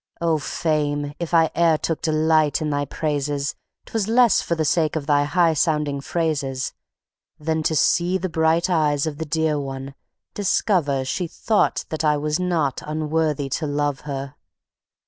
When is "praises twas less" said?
2.85-4.41